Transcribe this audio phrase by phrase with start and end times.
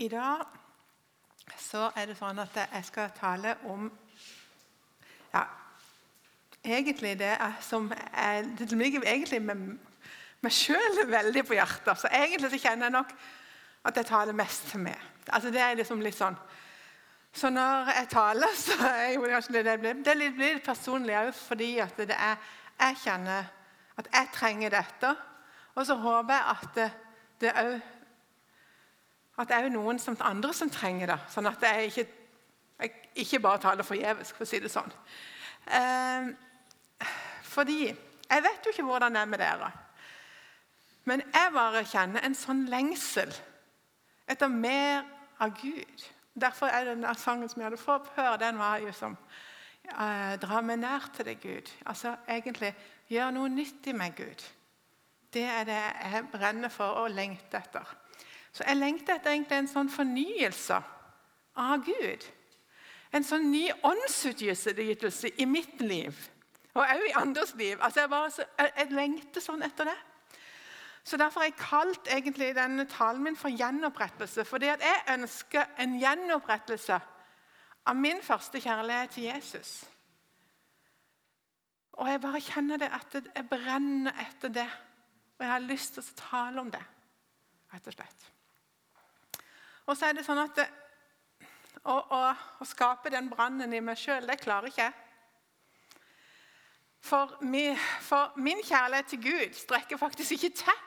[0.00, 0.46] I dag
[1.60, 3.90] så er det sånn at jeg skal tale om
[5.34, 5.42] ja,
[6.64, 9.66] egentlig det som er, Det ligger egentlig med
[10.40, 12.00] meg sjøl veldig på hjertet.
[12.00, 13.12] Så egentlig så kjenner jeg nok
[13.84, 14.96] at jeg taler mest til meg.
[15.28, 16.40] Altså Det er liksom litt sånn
[17.32, 21.34] Så når jeg taler, så er jo kanskje det, blir, det blir litt personlig òg,
[21.36, 22.40] fordi at det er,
[22.80, 23.52] jeg kjenner
[24.00, 25.16] at jeg trenger dette.
[25.76, 26.84] Og så håper jeg at
[27.44, 27.80] det òg
[29.40, 31.18] at det er jo noen som andre som trenger det.
[31.32, 32.06] Sånn at jeg ikke,
[32.80, 34.92] jeg ikke bare taler forgjeves, for å si det sånn.
[35.66, 36.30] Eh,
[37.50, 39.70] fordi jeg vet jo ikke hvordan det er med dere.
[41.08, 43.32] Men jeg bare kjenner en sånn lengsel
[44.30, 45.06] etter mer
[45.42, 46.04] av Gud.
[46.40, 49.16] Derfor er den sangen som jeg hadde fått høre, den var jo som
[49.96, 51.72] eh, Dra meg nær til deg, Gud.
[51.88, 52.74] Altså egentlig
[53.10, 54.44] gjør noe nytt i meg, Gud.
[55.32, 57.96] Det er det jeg brenner for og lengter etter.
[58.52, 60.80] Så jeg lengter etter egentlig en sånn fornyelse
[61.60, 62.26] av Gud.
[63.14, 66.14] En sånn ny åndsutgytelse i mitt liv,
[66.74, 67.78] og også i andres liv.
[67.82, 69.96] Altså jeg, bare, jeg, lengter sånn etter det.
[71.04, 74.44] Så Derfor har jeg kalt egentlig denne talen min for gjenopprettelse.
[74.44, 77.00] Fordi jeg ønsker en gjenopprettelse
[77.90, 79.72] av min første kjærlighet til Jesus.
[81.98, 84.68] Og jeg bare kjenner det at jeg brenner etter det.
[85.38, 86.82] Og jeg har lyst til å tale om det,
[87.72, 88.30] rett og slett.
[89.86, 90.66] Og så er det sånn at det,
[91.84, 92.20] å, å,
[92.60, 94.98] å, skape den brannen i meg sjøl, det klarer ikke jeg.
[97.00, 97.32] For,
[98.04, 100.80] for min kjærlighet til Gud strekker faktisk ikke til.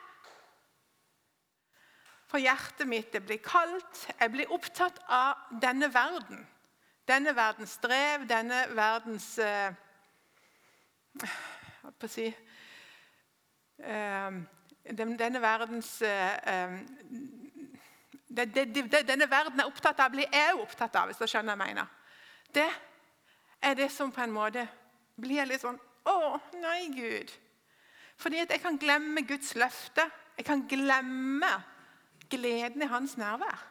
[2.30, 4.06] For hjertet mitt det blir kaldt.
[4.20, 6.46] Jeg blir opptatt av denne verden.
[7.06, 9.74] Denne verdens strev, denne verdens eh,
[11.20, 12.24] Hva skal jeg si
[13.84, 14.38] eh,
[14.96, 17.43] Denne verdens eh, eh
[18.36, 21.10] det, det, det, denne verden er opptatt av, blir jeg opptatt av.
[21.10, 21.92] hvis du skjønner jeg mener.
[22.54, 22.70] Det
[23.62, 24.66] er det som på en måte
[25.20, 27.30] blir litt sånn Å, nei, Gud.
[28.20, 30.04] Fordi at jeg kan glemme Guds løfte.
[30.36, 31.48] Jeg kan glemme
[32.28, 33.62] gleden i hans nærvær.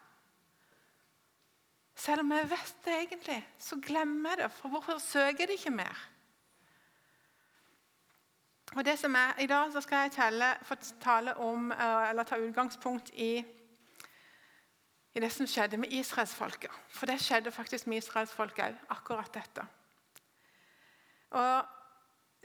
[1.93, 4.49] Selv om jeg vet det egentlig, så glemmer jeg det.
[4.57, 6.01] For hvorfor søker jeg det ikke mer?
[8.73, 10.11] Og det som er, I dag skal jeg
[11.03, 13.45] tale om, eh, eller ta utgangspunkt i
[15.13, 16.71] i det som skjedde med israelsfolket.
[16.89, 19.67] For det skjedde faktisk med israelsfolket òg, akkurat dette.
[21.29, 21.65] Og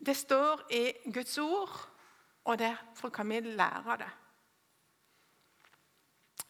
[0.06, 1.90] Det står i Guds ord,
[2.44, 4.10] og derfor kan vi lære det.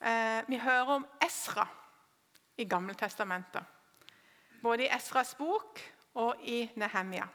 [0.01, 1.67] Eh, vi hører om Esra
[2.57, 3.65] i Gammeltestamentet.
[4.63, 5.81] Både i Esras bok
[6.15, 7.27] og i Nehemia.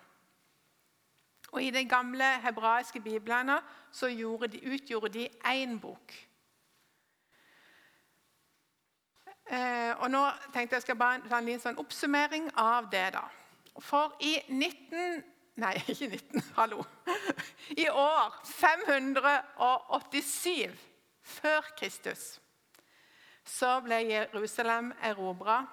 [1.51, 3.59] Og I de gamle hebraiske biblene
[3.91, 6.13] så de, utgjorde de én bok.
[9.27, 9.42] Eh,
[9.99, 13.11] og nå tenkte jeg skal bare ta en sånn oppsummering av det.
[13.13, 13.21] da.
[13.81, 15.23] For i 19...
[15.61, 16.41] Nei, ikke 19.
[16.55, 16.83] Hallo.
[17.77, 20.71] I år 587
[21.23, 22.39] før Kristus
[23.43, 25.65] så ble Jerusalem erobra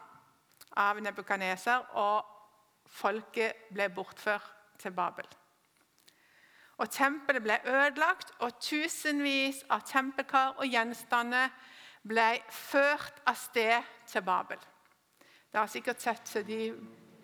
[0.76, 2.24] av Nebukaneser, og
[2.90, 4.50] folket ble bortført
[4.82, 5.26] til Babel.
[6.80, 11.48] Og Tempelet ble ødelagt, og tusenvis av tempelkar og gjenstander
[12.02, 14.58] ble ført av sted til Babel.
[15.50, 16.72] Dere har sikkert sett de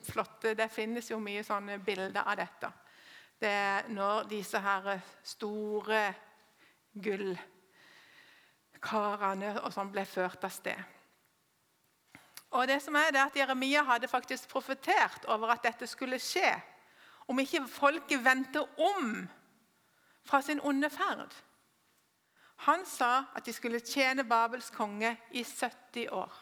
[0.06, 2.70] flotte Det finnes jo mye sånne bilder av dette.
[3.40, 6.14] Det er når disse her store
[6.94, 7.40] gullkarene
[9.60, 10.78] og sånn ble ført av sted.
[12.56, 16.54] Og det som er det at Jeremia hadde faktisk profetert over at dette skulle skje.
[17.26, 19.28] Om ikke folket vendte om
[20.26, 21.34] fra sin onde ferd.
[22.56, 26.32] Han sa at de skulle tjene Babels konge i 70 år.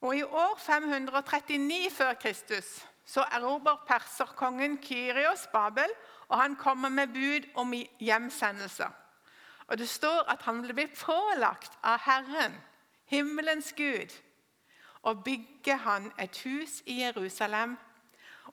[0.00, 5.90] Og I år 539 før Kristus så erobrer perserkongen Kyrios Babel,
[6.28, 8.86] og han kommer med bud om hjemsendelse.
[9.66, 12.54] Og Det står at han vil bli pålagt av Herren,
[13.04, 14.10] himmelens Gud,
[15.02, 17.76] å bygge han et hus i Jerusalem,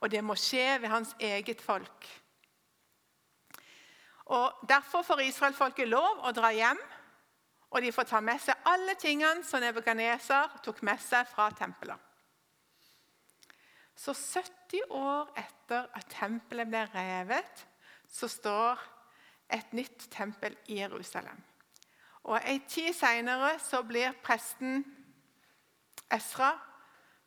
[0.01, 2.22] og det må skje ved hans eget folk.
[4.25, 6.79] Og Derfor får israelfolket lov å dra hjem,
[7.73, 11.97] og de får ta med seg alle tingene som Nebukadneser tok med seg fra tempelet.
[13.95, 17.65] Så 70 år etter at tempelet ble revet,
[18.09, 18.81] så står
[19.53, 21.41] et nytt tempel i Jerusalem.
[22.23, 24.83] Og En tid seinere blir presten
[26.11, 26.53] Esra,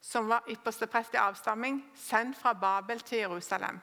[0.01, 3.81] som var ypperste prest i avstamming, sendt fra Babel til Jerusalem.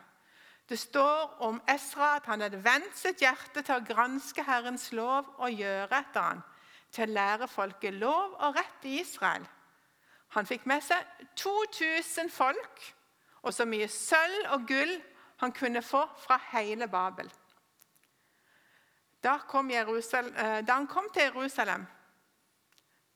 [0.70, 5.28] Det står om Esra at han hadde vendt sitt hjerte til å granske Herrens lov
[5.38, 6.44] og gjøre etter han,
[6.94, 9.46] til å lære folket lov og rett i Israel.
[10.34, 12.86] Han fikk med seg 2000 folk
[13.44, 14.94] og så mye sølv og gull
[15.44, 17.28] han kunne få fra hele Babel.
[19.24, 21.86] Da, eh, da han kom til Jerusalem,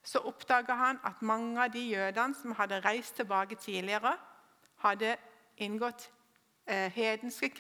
[0.04, 4.18] så oppdaga han at mange av de jødene som hadde reist tilbake tidligere,
[4.78, 5.18] hadde
[5.58, 6.10] inngått
[6.68, 7.52] hedenske,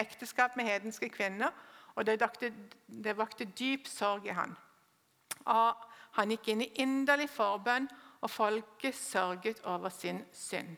[0.00, 1.50] ekteskap med hedenske kvinner.
[1.94, 2.52] Og det vakte,
[2.86, 4.56] det vakte dyp sorg i han.
[5.46, 5.86] Og
[6.16, 7.88] han gikk inn i inderlig forbønn,
[8.20, 10.76] og folket sørget over sin synd.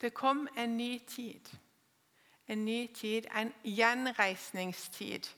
[0.00, 1.48] Det kom en ny tid.
[2.48, 5.30] En ny tid, en gjenreisningstid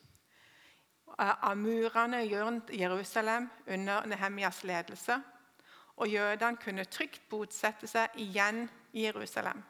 [1.18, 5.20] av murene rundt Jerusalem under Nehemjas ledelse.
[5.96, 8.66] Og jødene kunne trygt botsette seg igjen
[8.96, 9.62] i Jerusalem.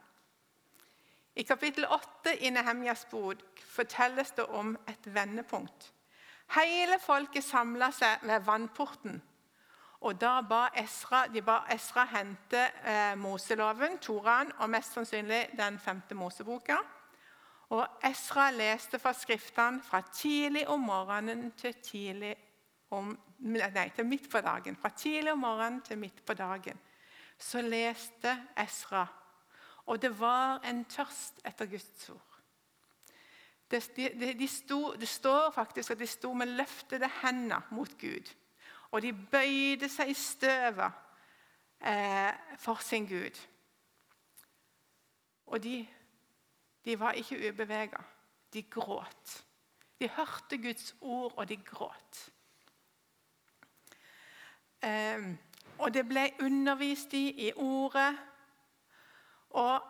[1.37, 5.90] I kapittel 8 i Nehemjas bok fortelles det om et vendepunkt.
[6.55, 9.19] Hele folket samla seg ved vannporten.
[10.06, 15.79] Og Da ba Esra, de ba Esra hente eh, Moseloven, Toraen, og mest sannsynlig den
[15.79, 16.76] femte Moseboka.
[17.75, 22.34] Og Esra leste fra Skriftene fra tidlig om morgenen til
[22.90, 24.76] om, nei, til midt på dagen.
[24.76, 26.79] Fra tidlig om morgenen til midt på dagen.
[27.38, 29.06] Så leste Esra,
[29.87, 32.23] og det var en tørst etter Guds ord.
[33.71, 38.31] Det, de, de sto, det står faktisk at de sto med løftede hender mot Gud.
[38.91, 40.93] Og de bøyde seg i støvet
[41.83, 43.41] eh, for sin Gud.
[45.47, 45.81] Og de
[46.87, 47.99] de var ikke ubevega.
[48.53, 49.44] De gråt.
[50.00, 52.32] De hørte Guds ord, og de gråt.
[54.82, 55.35] Eh,
[55.78, 58.14] og det ble undervist i i ordet.
[59.50, 59.82] Og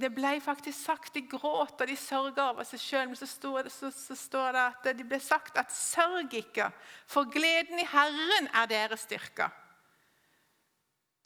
[0.00, 3.08] det ble faktisk sagt De gråt og de sørga over seg sjøl.
[3.10, 6.70] Men så står, det, så, så står, det, at det ble sagt at 'sørg ikke,
[7.06, 9.50] for gleden i Herren er deres styrke'.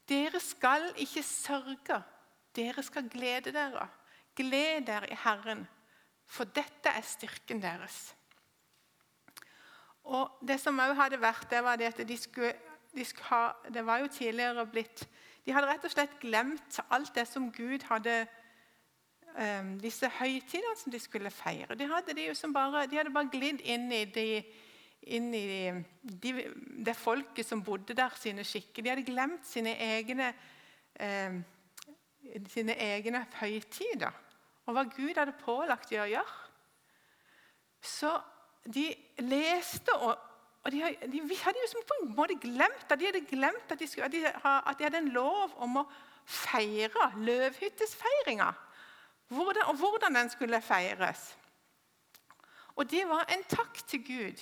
[0.09, 2.03] Dere skal ikke sørge,
[2.55, 3.87] dere skal glede dere.
[4.35, 5.67] Gled dere i Herren,
[6.27, 8.13] for dette er styrken deres.
[10.05, 12.53] Og Det som òg hadde vært, det var det at de skulle,
[12.95, 13.43] de ha,
[13.73, 15.05] det var jo tidligere blitt
[15.45, 18.25] De hadde rett og slett glemt alt det som Gud hadde
[19.37, 21.75] um, Disse høytidene som de skulle feire.
[21.77, 24.41] De hadde, de bare, de hadde bare glidd inn i, de,
[25.01, 25.45] inn i
[26.01, 26.33] de,
[26.87, 28.81] det folket som bodde der, sine skikker.
[28.81, 30.33] De hadde glemt sine egne,
[30.97, 31.43] um,
[32.49, 34.23] sine egne høytider
[34.65, 36.37] og hva Gud hadde pålagt dem å gjøre.
[37.85, 38.11] Så
[38.65, 38.87] de
[39.21, 40.17] leste, og,
[40.65, 40.81] og de,
[41.11, 44.11] de, hadde jo på en måte glemt at de hadde glemt at de, skulle, at
[44.11, 45.85] de, at de hadde en lov om å
[46.25, 48.49] feire løvhyttesfeiringa.
[49.29, 51.35] Hvordan, og hvordan den skulle feires.
[52.75, 54.41] Og det var en takk til Gud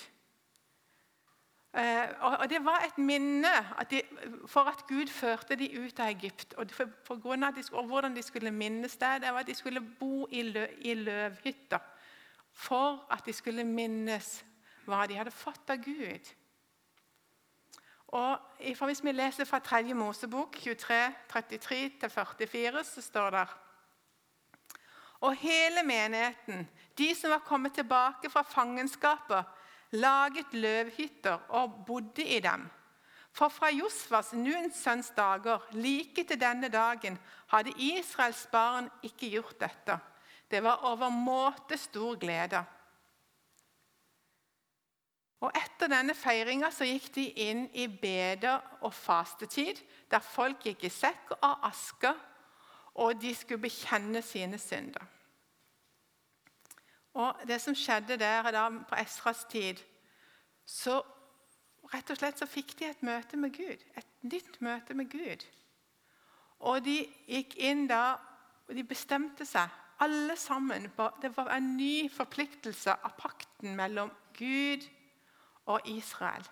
[1.74, 3.50] Eh, og Det var et minne
[3.80, 4.02] at de,
[4.46, 6.54] for at Gud førte dem ut av Egypt.
[6.54, 9.48] og for, for grunn av de, og Hvordan de skulle minnes det, det var at
[9.48, 11.80] de skulle bo i, lø, i løvhytter.
[12.52, 14.46] For at de skulle minnes
[14.86, 16.32] hva de hadde fått av Gud.
[18.14, 18.40] Og
[18.86, 19.94] Hvis vi leser fra 3.
[19.94, 23.48] Mosebok 23, 33-44, så står det
[25.22, 29.46] Og hele menigheten, de som var kommet tilbake fra fangenskapet,
[29.92, 32.70] laget løvhytter og bodde i dem.
[33.34, 37.18] For fra Josfas, Nuns sønns dager, like til denne dagen,
[37.48, 39.98] hadde Israels barn ikke gjort dette.
[40.52, 42.62] Det var overmåte stor glede.
[45.44, 49.82] Og Etter denne feiringa gikk de inn i beder og fastetid,
[50.12, 52.14] der folk gikk i sekk og aske,
[53.04, 55.04] og de skulle bekjenne sine synder.
[57.14, 59.84] Og Det som skjedde der da, på Esras tid,
[60.66, 61.02] så
[61.92, 63.84] rett og slett så fikk de et møte med Gud.
[63.98, 65.44] Et nytt møte med Gud.
[66.60, 68.16] Og de gikk inn da,
[68.70, 69.68] og de bestemte seg,
[70.00, 70.88] alle sammen.
[71.22, 74.10] Det var en ny forpliktelse av pakten mellom
[74.40, 75.03] Gud og
[75.86, 76.48] Israel.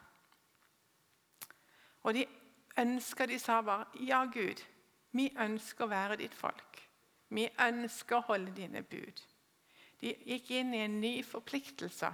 [2.03, 2.25] Og de
[2.79, 4.63] ønska, de sa bare, 'Ja, Gud,
[5.11, 6.89] vi ønsker å være ditt folk.'
[7.29, 9.23] 'Vi ønsker å holde dine bud.'
[10.01, 12.13] De gikk inn i en ny forpliktelse.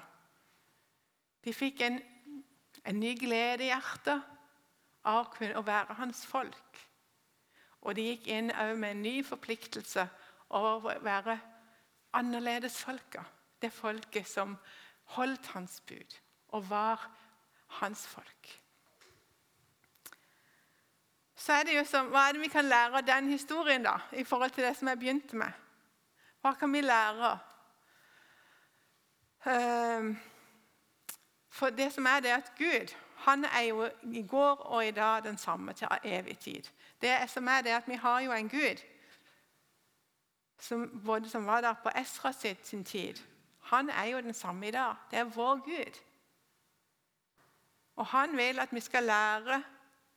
[1.44, 2.02] De fikk en,
[2.86, 4.22] en ny glede i hjertet
[5.04, 6.88] av å være hans folk.
[7.82, 10.10] Og de gikk inn med en ny forpliktelse
[10.50, 11.40] over å være
[12.14, 13.24] annerledesfolka.
[13.62, 14.58] Det folket som
[15.16, 17.10] holdt hans bud og var
[17.68, 18.62] hans folk.
[21.36, 23.98] Så er det jo som, Hva er det vi kan lære av den historien da,
[24.12, 25.52] i forhold til det som jeg begynte med?
[26.42, 27.38] Hva kan vi lære?
[29.46, 30.16] Uh,
[31.50, 35.24] For det som er det at Gud han er jo i går og i dag
[35.24, 36.64] den samme til evig tid.
[37.02, 38.84] Det som er det at Vi har jo en Gud
[40.60, 42.32] som, både som var der på Esra
[42.64, 43.14] sin tid.
[43.62, 44.96] Han er jo den samme i dag.
[45.12, 46.00] Det er vår Gud.
[47.98, 49.62] Og han vil at vi skal lære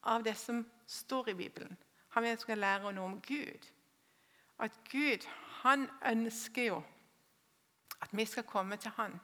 [0.02, 1.76] av det som står i Bibelen.
[2.08, 3.68] Han vil at vi skal lære noe om Gud.
[4.58, 5.26] At Gud
[5.62, 6.82] han ønsker jo
[8.00, 9.20] at vi skal komme til Han.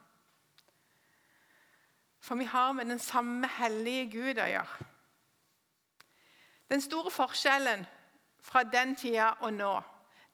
[2.19, 4.87] For vi har med den samme hellige Gud å gjøre.
[6.69, 7.85] Den store forskjellen
[8.43, 9.75] fra den tida og nå,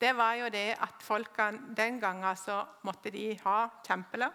[0.01, 4.31] det var jo det at folkene den gangen så måtte de ha tempelet.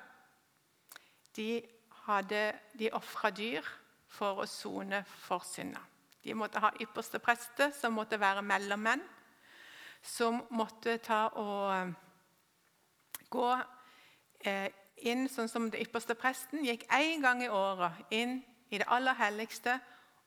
[1.37, 1.62] De,
[2.08, 2.42] hadde,
[2.78, 3.66] de ofra dyr
[4.08, 5.80] for å sone for synda.
[6.24, 9.04] De måtte ha ypperste prester, som måtte være mellommenn.
[10.02, 11.94] Som måtte ta og eh,
[13.32, 13.48] gå
[14.46, 14.68] eh,
[15.10, 18.38] inn sånn som det ypperste presten gikk én gang i året inn
[18.70, 19.78] i det aller helligste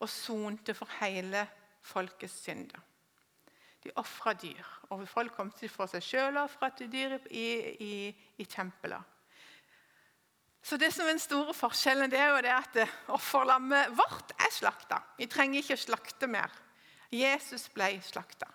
[0.02, 1.46] og sonte for hele
[1.86, 2.82] folkets synder.
[3.82, 4.66] De ofra dyr.
[4.90, 7.48] og Folk kom til for seg sjøl og ofra dyr i,
[7.82, 7.94] i,
[8.38, 9.02] i tempelet.
[10.62, 14.52] Så det som er den store forskjellen, det er jo det at offerlammet vårt er
[14.54, 15.02] slakta.
[15.18, 16.54] Vi trenger ikke å slakte mer.
[17.12, 18.48] Jesus ble slakta.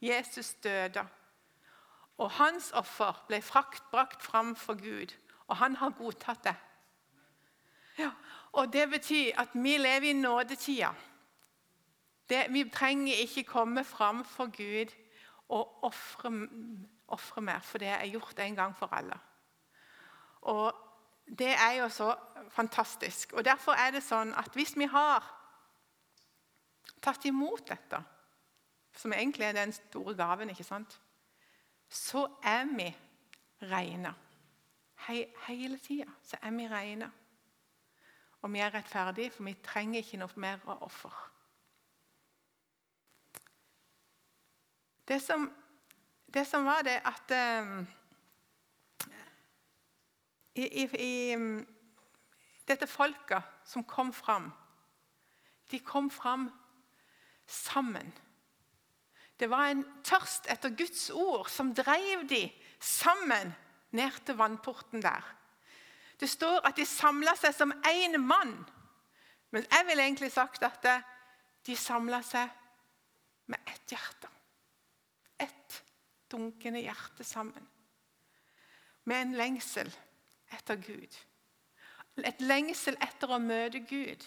[0.00, 1.04] Jesus døde.
[2.18, 5.12] Og hans offer ble frakt, brakt fram for Gud,
[5.48, 6.54] og han har godtatt det.
[7.98, 8.10] Ja,
[8.52, 10.92] og Det betyr at vi lever i nådetida.
[12.28, 14.94] Det, vi trenger ikke komme fram for Gud
[15.48, 15.84] og
[17.08, 19.18] ofre mer, for det er gjort en gang for alle.
[20.40, 20.83] Og
[21.26, 22.14] Det er jo så
[22.50, 23.32] fantastisk.
[23.32, 25.24] Og Derfor er det sånn at hvis vi har
[27.02, 28.00] tatt imot dette,
[28.94, 31.00] som egentlig er den store gaven, ikke sant?
[31.94, 32.86] så er vi
[33.62, 34.14] rene.
[35.06, 37.10] He hele tida så er vi rene.
[38.42, 41.12] Og vi er rettferdige, for vi trenger ikke noe mer offer.
[45.08, 45.46] Det som,
[46.34, 47.86] det som var det at um,
[50.54, 51.36] i, i, i,
[52.64, 54.46] Dette folket som kom fram,
[55.70, 56.46] de kom fram
[57.46, 58.12] sammen.
[59.36, 62.46] Det var en tørst etter Guds ord som drev de
[62.80, 63.52] sammen
[63.92, 65.26] ned til vannporten der.
[66.20, 68.56] Det står at de samla seg som én mann.
[69.52, 70.88] Men jeg ville egentlig sagt at
[71.66, 72.48] de samla seg
[73.52, 74.30] med ett hjerte
[76.34, 77.68] dunkende hjerte sammen.
[79.04, 79.90] Med en lengsel
[80.54, 81.18] etter Gud.
[82.22, 84.22] Et lengsel etter å møte Gud.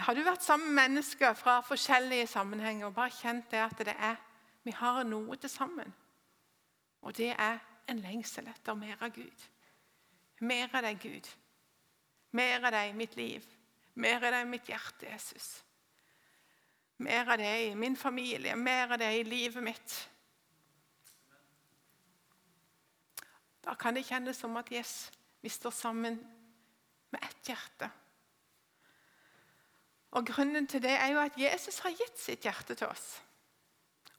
[0.00, 3.96] Har du vært sammen med mennesker fra forskjellige sammenhenger og bare kjent det at det
[3.96, 4.20] er,
[4.62, 5.90] vi har noe til sammen?
[7.02, 7.58] Og det er
[7.90, 9.48] en lengsel etter mer av Gud.
[10.40, 11.26] Mer av deg, Gud.
[12.36, 13.48] Mer av deg i mitt liv.
[14.00, 15.48] Mer av deg i mitt hjerte, Jesus.
[17.00, 19.96] Mer av det i min familie, mer av det i livet mitt.
[23.64, 26.16] Da kan det kjennes som at yes, vi står sammen
[27.10, 27.90] med ett hjerte.
[30.10, 33.20] Og Grunnen til det er jo at Jesus har gitt sitt hjerte til oss.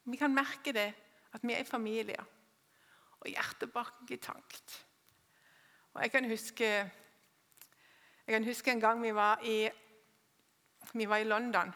[0.04, 0.92] Vi kan merke det,
[1.34, 2.16] at vi er familier.
[2.16, 2.42] familie,
[3.22, 4.80] og hjertet banker tankt.
[5.94, 6.68] Og jeg kan, huske,
[8.26, 9.70] jeg kan huske en gang vi var i,
[10.94, 11.74] vi var i London.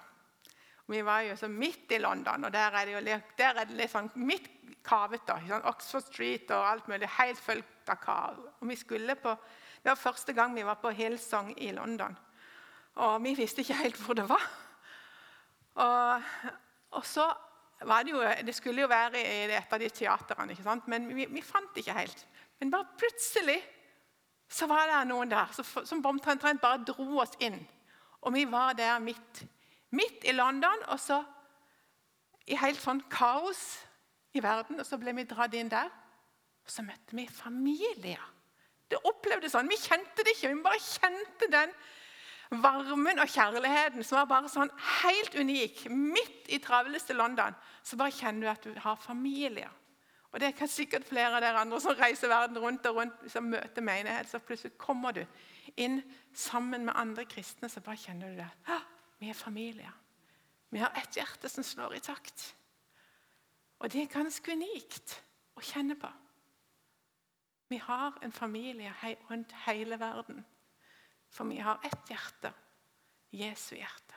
[0.87, 3.77] Vi var jo så midt i London, og der er det jo der er det
[3.77, 4.54] litt sånn midt
[4.85, 5.37] kavete.
[5.47, 7.09] Sånn Oxford Street og alt mulig.
[7.17, 8.39] Helt fullt av kav.
[8.59, 8.77] Og vi
[9.15, 9.37] på,
[9.83, 12.17] Det var første gang vi var på Hillsong i London.
[12.95, 14.45] Og vi visste ikke helt hvor det var.
[15.75, 16.21] Og,
[16.91, 17.25] og så
[17.81, 20.87] var det jo Det skulle jo være i et av de teatrene, ikke sant?
[20.87, 22.27] men vi, vi fant ikke helt.
[22.59, 23.59] Men bare plutselig
[24.49, 25.51] så var det noen der
[25.83, 27.59] som omtrent bare dro oss inn.
[28.21, 29.45] Og vi var der midt
[29.95, 31.21] midt i London, og så
[32.47, 33.61] i helt sånn kaos
[34.35, 34.79] i verden.
[34.79, 35.91] Og så ble vi dratt inn der,
[36.65, 38.23] og så møtte vi familier.
[38.89, 39.69] Det opplevdes sånn.
[39.69, 41.73] Vi kjente det ikke, vi bare kjente den
[42.61, 44.69] varmen og kjærligheten som var bare sånn
[45.01, 45.87] helt unik.
[45.89, 49.71] Midt i travleste London så bare kjenner du at du har familier.
[50.35, 53.45] Og Det kan sikkert flere av dere andre som reiser verden rundt og rundt, som
[53.47, 54.27] møter menighet.
[54.27, 55.21] Så plutselig kommer du
[55.79, 56.01] inn
[56.35, 58.79] sammen med andre kristne, så bare kjenner du det.
[59.21, 59.93] Vi er familier.
[60.69, 62.49] Vi har ett hjerte som slår i takt.
[63.79, 65.17] Og det er ganske unikt
[65.55, 66.09] å kjenne på.
[67.69, 68.93] Vi har en familie
[69.29, 70.45] rundt hele verden,
[71.29, 72.53] for vi har ett hjerte
[73.31, 74.15] Jesu hjerte.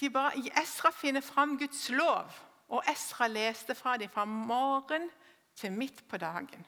[0.00, 0.30] de ba
[0.62, 2.30] Esra finner fram Guds lov,
[2.68, 5.10] og Esra leste fra dem fra morgen
[5.56, 6.66] til midt på dagen.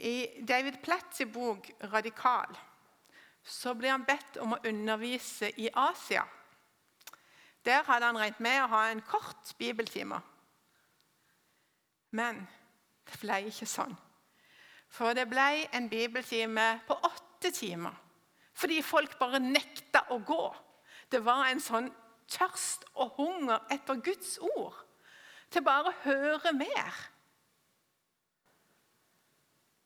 [0.00, 2.56] I David Platts bok 'Radikal'
[3.42, 6.24] så blir han bedt om å undervise i Asia.
[7.64, 10.20] Der hadde han regnet med å ha en kort bibeltime.
[12.10, 12.46] Men
[13.06, 13.96] det ble ikke sånn.
[14.90, 17.94] For det ble en bibeltime på åtte timer.
[18.54, 20.42] Fordi folk bare nekta å gå.
[21.12, 21.90] Det var en sånn
[22.30, 24.74] tørst og hunger etter Guds ord.
[25.50, 26.98] Til bare å høre mer.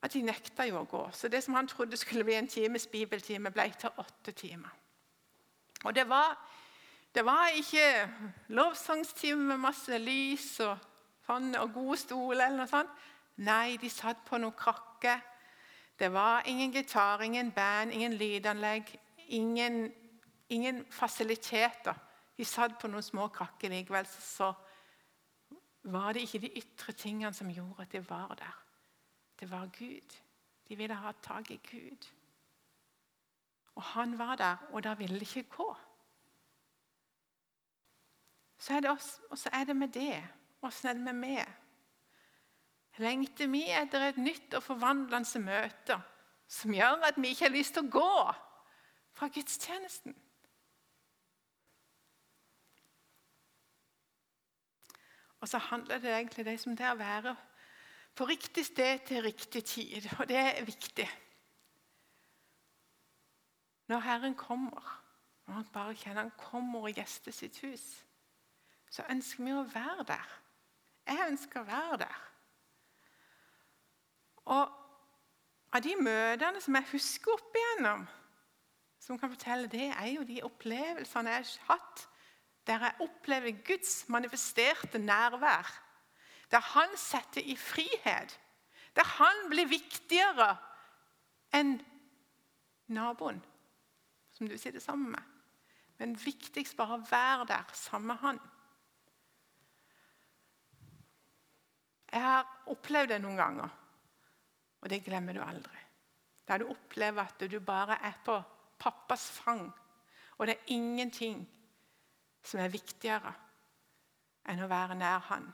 [0.05, 1.03] At de nekta jo å gå.
[1.17, 4.73] Så det som han trodde skulle bli en times bibeltime, ble til åtte timer.
[5.85, 6.37] Og det var,
[7.15, 7.87] det var ikke
[8.57, 10.77] lovsangstime med masse lys og,
[11.27, 12.93] sånn, og gode stoler eller noe sånt.
[13.45, 15.23] Nei, de satt på noen krakker.
[15.99, 18.93] Det var ingen gitar, ingen band, ingen lydanlegg,
[19.33, 19.87] ingen,
[20.49, 21.97] ingen fasiliteter.
[22.37, 24.53] De satt på noen små krakker likevel, så
[25.95, 28.64] var det ikke de ytre tingene som gjorde at de var der.
[29.45, 30.21] Det var Gud.
[30.69, 32.07] De ville ha tak i Gud.
[33.75, 35.77] Og han var der, og da ville det ikke gå.
[38.59, 40.25] Så er det oss, og så er det med det.
[40.63, 41.45] Åssen er det med meg?
[42.97, 46.01] lengter vi etter et nytt og forvandlende møte
[46.49, 48.35] som gjør at vi ikke har lyst til å gå
[49.13, 50.15] fra gudstjenesten.
[55.41, 57.37] Og så handler det egentlig som det er å være
[58.15, 60.09] på riktig sted til riktig tid.
[60.19, 61.09] Og det er viktig.
[63.87, 65.01] Når Herren kommer,
[65.47, 67.85] og han bare kjenner han kommer og gjester sitt hus,
[68.91, 70.39] så ønsker vi å være der.
[71.07, 72.23] Jeg ønsker å være der.
[74.55, 74.81] Og
[75.75, 78.07] av de møtene som jeg husker opp igjennom,
[79.01, 82.09] som kan fortelle, det er jo de opplevelsene jeg har hatt
[82.65, 85.69] der jeg opplever Guds manifesterte nærvær.
[86.51, 88.39] Der han setter i frihet.
[88.95, 90.55] Der han blir viktigere
[91.55, 91.77] enn
[92.95, 93.41] naboen
[94.35, 95.23] som du sitter sammen med.
[95.99, 98.41] Men viktigst bare å være der sammen med han.
[102.15, 103.71] Jeg har opplevd det noen ganger.
[104.83, 105.81] Og det glemmer du aldri.
[106.45, 108.37] Der du opplever at du bare er på
[108.79, 109.65] pappas fang,
[110.37, 111.39] og det er ingenting
[112.45, 113.33] som er viktigere
[114.51, 115.47] enn å være nær han.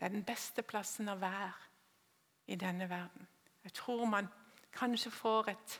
[0.00, 1.52] Det er den beste plassen å være
[2.48, 3.26] i denne verden.
[3.64, 4.30] Jeg tror man
[4.72, 5.74] kanskje får et,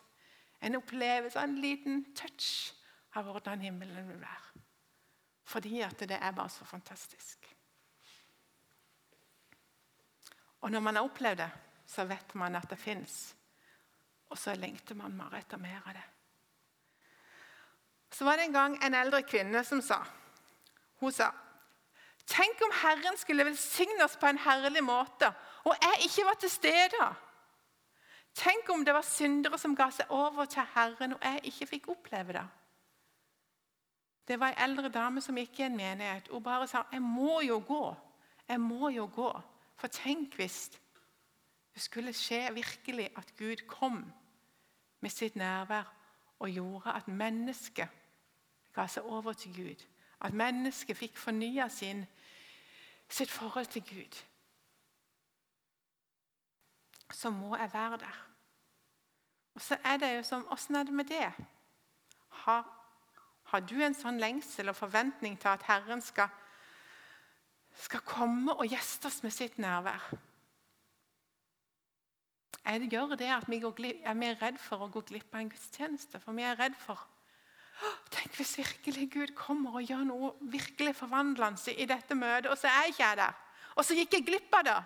[0.60, 2.74] en opplevelse, en liten touch
[3.16, 4.60] av hvordan himmelen vil være.
[5.48, 7.48] Fordi at det er bare så fantastisk.
[10.60, 11.50] Og når man har opplevd det,
[11.88, 13.34] så vet man at det fins.
[14.28, 16.08] Og så lengter man bare etter mer av det.
[18.12, 20.04] Så var det en gang en eldre kvinne som sa
[21.00, 21.32] Hun sa
[22.30, 25.32] Tenk om Herren skulle velsigne oss på en herlig måte,
[25.66, 27.08] og jeg ikke var til stede.
[28.34, 31.88] Tenk om det var syndere som ga seg over til Herren, og jeg ikke fikk
[31.96, 32.46] oppleve det.
[34.28, 36.28] Det var ei eldre dame som gikk i en menighet.
[36.30, 37.96] Hun bare sa 'Jeg må jo gå'.
[38.48, 39.40] Jeg må jo gå.
[39.76, 40.70] For tenk hvis
[41.74, 44.12] det skulle skje virkelig at Gud kom
[45.00, 45.92] med sitt nærvær
[46.38, 47.88] og gjorde at mennesket
[48.74, 49.86] ga seg over til Gud.
[50.20, 51.68] At mennesket fikk fornya
[53.10, 54.22] sitt forhold til Gud.
[57.12, 58.26] Så må jeg være der.
[59.54, 61.32] Og så er det jo som Åssen er det med det?
[62.28, 62.64] Har,
[63.42, 66.30] har, du en sånn lengsel og forventning til at Herren skal,
[67.74, 70.12] skal komme og gjeste oss med sitt nærvær?
[72.64, 73.58] det gjør det at vi,
[74.04, 76.20] er vi redd for å gå glipp av en gudstjeneste.
[76.22, 77.02] For vi er redd for
[78.10, 82.68] Tenk hvis virkelig Gud kommer og gjør noe virkelig forvandlende i dette møtet, og så
[82.68, 83.38] er jeg ikke jeg der.
[83.76, 84.80] Og så gikk jeg glipp av det.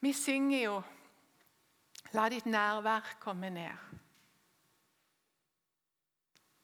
[0.00, 0.82] Vi synger jo
[2.14, 3.78] 'La ditt nærvær komme ned'.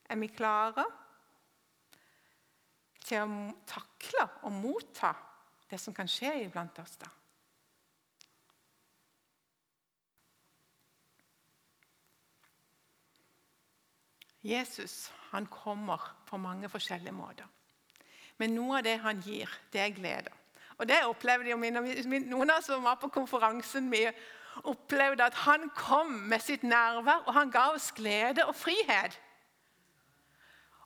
[0.09, 0.85] Er vi klare
[3.05, 5.12] til å takle og motta
[5.70, 6.96] det som kan skje iblant oss.
[6.96, 7.11] da.
[14.44, 17.46] Jesus han kommer på mange forskjellige måter.
[18.38, 20.33] Men noe av det han gir, det er glede.
[20.78, 24.04] Og det opplevde jo Noen av oss som var på konferansen, vi
[24.64, 29.18] opplevde at han kom med sitt nærvær, og han ga oss glede og frihet.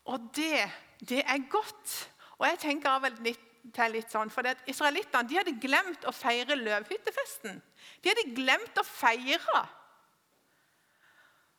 [0.09, 0.65] Og det,
[1.01, 2.11] det er godt.
[2.39, 3.45] Og jeg tenker av litt
[3.75, 7.59] til litt sånn, for Israelittene hadde glemt å feire løvhyttefesten.
[8.01, 9.65] De hadde glemt å feire.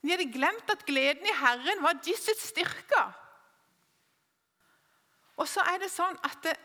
[0.01, 3.11] De hadde glemt at gleden i Herren var disse styrker.
[5.39, 6.55] Og så er det sånn at, det,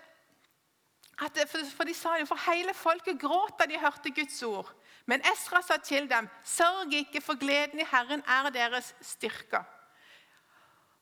[1.22, 4.70] at det, for, de sa jo, for hele folket gråt da de hørte Guds ord.
[5.06, 9.66] Men Esra sa til dem, sørg ikke, for gleden i Herren er deres styrker.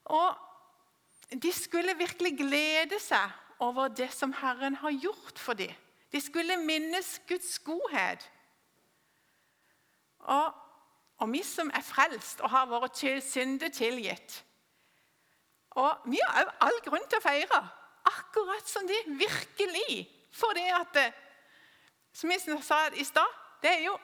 [0.04, 0.36] Og
[1.42, 3.30] de skulle virkelig glede seg
[3.62, 5.72] over det som Herren har gjort for dem.
[6.12, 8.24] De skulle minnes Guds godhet.
[10.18, 10.52] Og,
[11.22, 12.90] og vi som er frelst og har våre
[13.22, 14.42] synder tilgitt
[15.78, 17.60] Og vi har òg all grunn til å feire,
[18.04, 20.02] akkurat som de virkelig.
[20.32, 21.14] For det at
[22.12, 23.98] Som jeg sa i stad, det er jo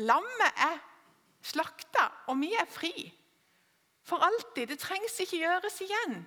[0.00, 0.78] Lammet er
[1.42, 3.10] slakta, og vi er fri.
[4.06, 4.66] For alltid.
[4.70, 6.22] Det trengs ikke gjøres igjen.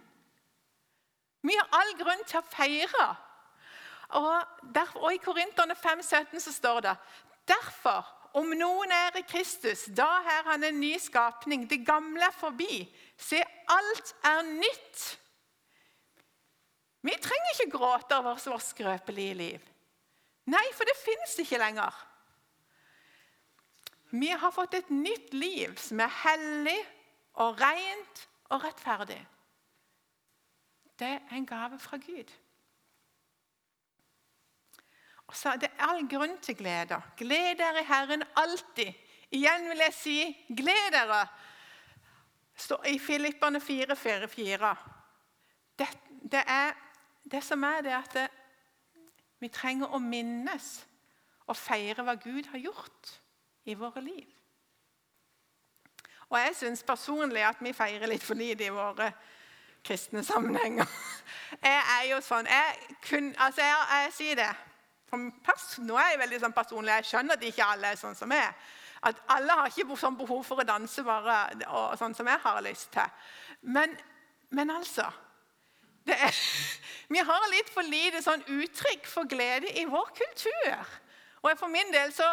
[1.42, 3.08] Vi har all grunn til å feire.
[4.20, 6.94] Og, der, og I Korinterne 5,17 så står det
[7.50, 11.68] derfor, om noen er i Kristus, da er han en ny skapning.
[11.70, 12.82] Det gamle er forbi.
[13.18, 15.04] Se, alt er nytt.
[17.04, 19.70] Vi trenger ikke gråte over vårt skrøpelige liv.
[20.50, 21.94] Nei, for det finnes ikke lenger.
[24.14, 26.80] Vi har fått et nytt liv som er hellig
[27.42, 29.20] og rent og rettferdig.
[31.00, 32.30] Det er en gave fra Gud.
[35.34, 37.00] Og så er all grunn til glede.
[37.18, 38.94] Gled dere i Herren alltid.
[39.34, 40.18] Igjen vil jeg si
[40.54, 41.24] gled dere.
[42.56, 44.76] står i Filipperne 4, 4, 4.
[45.80, 45.88] Det,
[46.32, 46.74] det, er,
[47.32, 48.28] det som er det at det,
[49.40, 50.68] vi trenger å minnes
[51.48, 53.14] og feire hva Gud har gjort
[53.66, 54.28] i våre liv.
[56.30, 59.10] Og jeg syns personlig at vi feirer litt for lite i våre
[59.84, 60.86] kristne sammenhenger.
[61.64, 62.78] Jeg er jo sånn Jeg,
[63.10, 64.52] kun, altså jeg, jeg sier det.
[65.18, 66.96] Nå er jeg veldig sånn personlig.
[67.00, 68.64] Jeg skjønner at ikke alle er sånn som meg.
[69.04, 72.62] At alle har ikke sånn behov for å danse bare og sånn som jeg har
[72.64, 73.30] lyst til.
[73.62, 73.98] Men,
[74.56, 75.10] men altså
[76.08, 76.36] er,
[77.14, 80.94] Vi har litt for lite sånn uttrykk for glede i vår kultur.
[81.44, 82.28] Og for min del så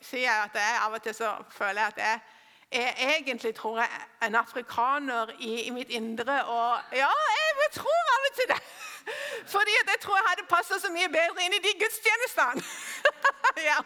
[0.00, 2.20] sier jeg at jeg av og til så føler jeg at jeg
[2.74, 3.88] er egentlig tror jeg,
[4.26, 6.40] en afrikaner i, i mitt indre.
[6.44, 8.60] Og ja, jeg tror av og til det.
[9.54, 12.64] Fordi jeg tror jeg hadde passa så mye bedre inn i de gudstjenestene.
[13.68, 13.78] ja.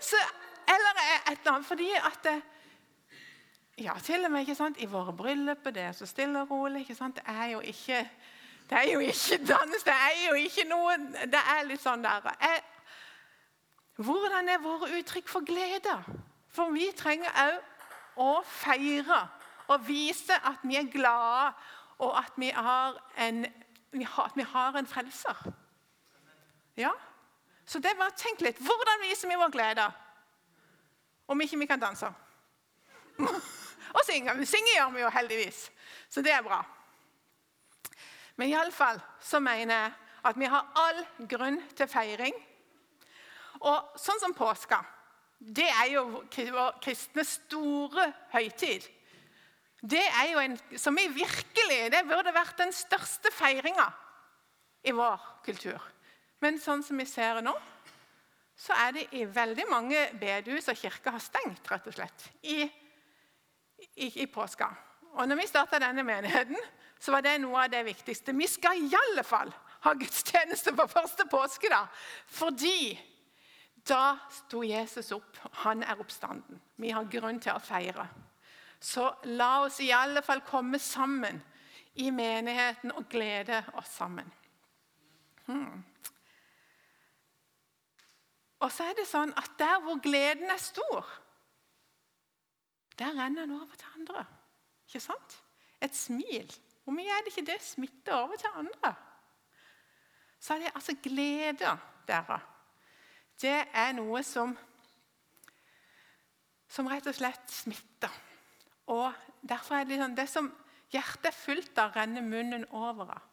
[0.00, 0.20] Så,
[0.68, 1.66] eller et eller annet.
[1.66, 2.30] Fordi at
[3.78, 6.80] ja, til og med ikke sant, i våre bryllup det er så stille og rolig.
[6.80, 8.08] ikke sant, Det er jo ikke
[8.70, 10.96] det er jo ikke dans, det er jo ikke noe
[11.32, 12.60] Det er litt sånn der jeg,
[13.96, 15.94] hvordan er våre uttrykk for glede?
[16.52, 17.64] For vi trenger òg
[18.18, 19.22] å feire
[19.68, 21.52] og vise at vi er glade,
[21.98, 23.42] og at vi har en,
[23.90, 25.36] vi har, vi har en frelser.
[26.74, 26.92] Ja?
[27.66, 28.60] Så det var, tenk litt.
[28.64, 29.86] Hvordan viser vi vår glede
[31.28, 32.08] om ikke vi kan danse?
[33.96, 34.34] og synge.
[34.46, 35.62] Synge gjør vi jo heldigvis,
[36.08, 36.62] så det er bra.
[38.36, 39.92] Men iallfall så mener jeg
[40.28, 42.36] at vi har all grunn til feiring.
[43.66, 44.78] Og sånn som påska,
[45.38, 46.22] det er jo
[46.82, 48.86] kristne store høytid.
[49.80, 53.86] Det er jo en som vi virkelig Det burde vært den største feiringa
[54.82, 55.82] i vår kultur.
[56.42, 57.52] Men sånn som vi ser nå,
[58.58, 62.62] så er det i veldig mange bedehus og kirker har stengt, rett og slett, i,
[63.98, 64.68] i, i påska.
[65.18, 66.58] Og når vi starta denne menigheten,
[66.98, 68.34] så var det noe av det viktigste.
[68.34, 69.50] Vi skal i alle fall
[69.84, 71.90] ha gudstjeneste på første påskedag
[72.34, 72.98] fordi
[73.88, 75.38] da sto Jesus opp.
[75.64, 76.58] Han er oppstanden.
[76.76, 78.08] Vi har grunn til å feire.
[78.80, 81.40] Så la oss i alle fall komme sammen
[81.98, 84.28] i menigheten og glede oss sammen.
[85.46, 85.84] Hmm.
[88.58, 91.06] Og så er det sånn at der hvor gleden er stor,
[92.98, 94.24] der renner den over til andre.
[94.86, 95.38] Ikke sant?
[95.82, 96.48] Et smil.
[96.84, 98.94] Hvor mye er det ikke det smitter over til andre?
[100.40, 101.74] Så er det altså glede,
[102.08, 102.40] dere
[103.42, 104.54] det er noe som,
[106.68, 108.10] som rett og slett smitter.
[108.88, 109.12] Og
[109.48, 110.50] Derfor er det sånn det som
[110.92, 113.24] hjertet er fullt av, renner munnen over av.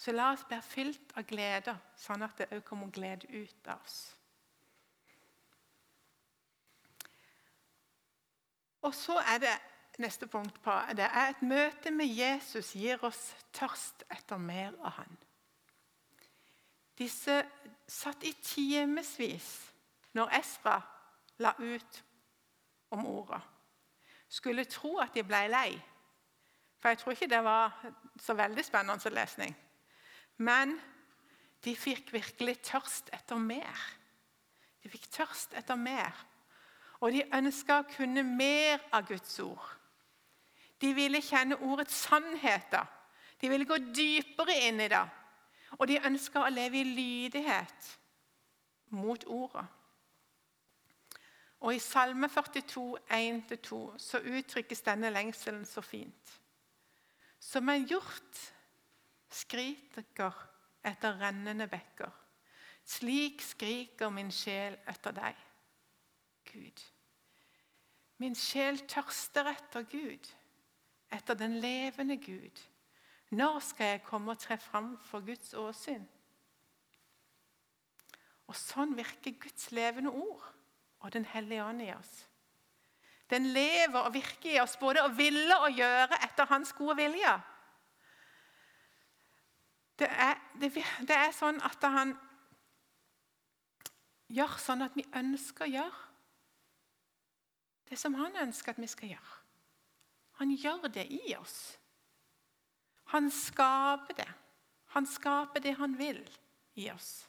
[0.00, 3.82] Så la oss bli fylt av glede, sånn at det òg kommer glede ut av
[3.84, 3.98] oss.
[8.80, 9.56] Og så er det
[10.00, 13.20] neste punkt på det er et møte med Jesus gir oss
[13.52, 15.18] tørst etter mer av han.
[16.96, 17.42] Disse
[17.88, 19.50] satt i timevis
[20.16, 20.78] når Esra
[21.44, 22.02] la ut
[22.96, 23.42] om ordet.
[24.30, 25.72] Skulle tro at de ble lei,
[26.78, 27.74] for jeg tror ikke det var
[28.22, 29.56] så veldig spennende lesning.
[30.36, 30.78] Men
[31.64, 33.82] de fikk virkelig tørst etter mer.
[34.80, 36.14] De fikk tørst etter mer.
[37.00, 39.66] Og de ønska å kunne mer av Guds ord.
[40.80, 42.86] De ville kjenne ordets sannheter.
[43.40, 45.04] De ville gå dypere inn i det.
[45.78, 47.90] Og de ønska å leve i lydighet
[48.96, 49.66] mot ordet.
[51.60, 56.40] Og I Salme 42, 1-2 så uttrykkes denne lengselen så fint.
[57.40, 58.40] Som en hjort
[59.28, 60.38] skriker
[60.84, 62.10] etter rennende bekker.
[62.84, 65.36] Slik skriker min sjel etter deg,
[66.48, 66.84] Gud.
[68.20, 70.30] Min sjel tørster etter Gud,
[71.12, 72.64] etter den levende Gud.
[73.30, 76.08] Når skal jeg komme og tre fram for Guds åsyn?
[78.48, 80.48] Og Sånn virker Guds levende ord
[81.00, 82.26] og Den hellige ånd i oss.
[83.30, 87.34] Den lever og virker i oss både å ville og gjøre etter Hans gode vilje.
[89.98, 90.72] Det er, det,
[91.08, 92.14] det er sånn at han
[94.32, 96.06] gjør sånn at vi ønsker å gjøre
[97.90, 99.36] det som han ønsker at vi skal gjøre.
[100.40, 101.56] Han gjør det i oss.
[103.10, 104.28] Han skaper det.
[104.94, 106.22] Han skaper det han vil
[106.78, 107.26] i oss.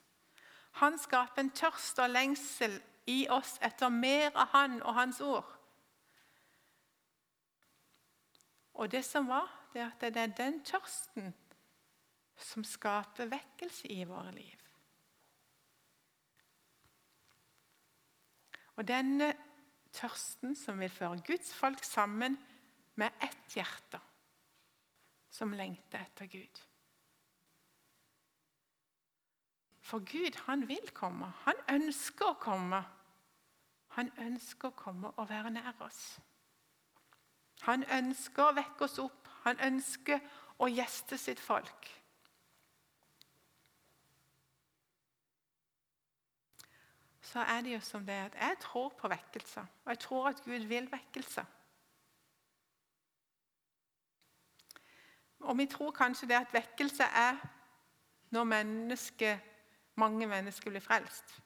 [0.80, 2.78] Han skaper en tørst og lengsel
[3.12, 5.48] i oss etter mer av han og hans ord.
[8.82, 11.34] Og det som var, det er at det er den tørsten
[12.42, 14.58] som skaper vekkelse i våre liv.
[18.80, 19.34] Og denne
[19.94, 22.40] tørsten som vil føre Guds folk sammen
[22.98, 24.00] med ett hjerte
[25.32, 26.62] som lengter etter Gud.
[29.82, 31.28] For Gud, han vil komme.
[31.46, 32.82] Han ønsker å komme.
[33.98, 36.20] Han ønsker å komme og være nær oss.
[37.68, 39.28] Han ønsker å vekke oss opp.
[39.44, 40.22] Han ønsker
[40.62, 41.92] å gjeste sitt folk.
[47.32, 49.62] så er det jo som det er at jeg tror på vekkelse.
[49.86, 51.46] Og jeg tror at Gud vil vekkelse.
[55.40, 57.40] Og vi tror kanskje det at vekkelse er
[58.30, 59.40] når menneske,
[59.96, 61.41] mange mennesker blir frelst.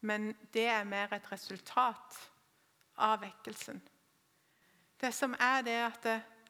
[0.00, 2.18] Men det er mer et resultat
[2.96, 3.80] av vekkelsen.
[5.00, 6.06] Det som er det at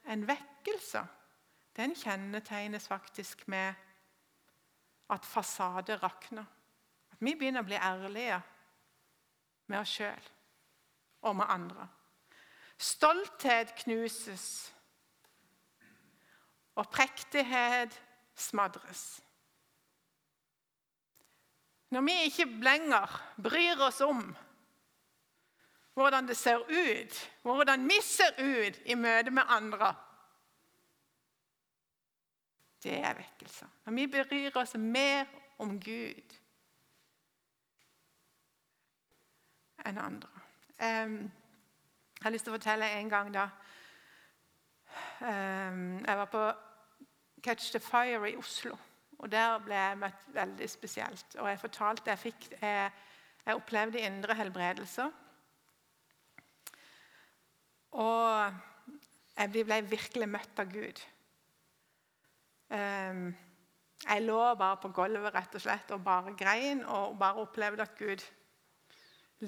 [0.08, 1.04] en vekkelse
[1.78, 3.74] den kjennetegnes faktisk med
[5.10, 6.44] at fasade rakner.
[7.12, 8.40] At Vi begynner å bli ærlige
[9.70, 10.26] med oss sjøl
[11.22, 11.86] og med andre.
[12.78, 14.74] Stolthet knuses,
[16.78, 17.94] og prektighet
[18.34, 19.22] smadres.
[21.90, 24.36] Når vi ikke lenger bryr oss om
[25.98, 29.94] hvordan det ser ut, hvordan vi ser ut i møte med andre
[32.82, 33.66] Det er vekkelse.
[33.84, 35.26] Når vi bryr oss mer
[35.58, 36.36] om Gud
[39.86, 40.28] enn andre.
[40.78, 43.48] jeg har lyst til å fortelle en gang da
[45.20, 46.44] Jeg var på
[47.42, 48.76] Catch the Fire i Oslo.
[49.18, 51.36] Og Der ble jeg møtt veldig spesielt.
[51.38, 52.90] Og Jeg fortalte jeg fikk jeg,
[53.46, 55.10] jeg opplevde indre helbredelser.
[57.98, 58.52] Og
[59.38, 61.02] jeg ble virkelig møtt av Gud.
[62.68, 67.98] Jeg lå bare på gulvet rett og slett og bare grein og bare opplevde at
[67.98, 68.22] Gud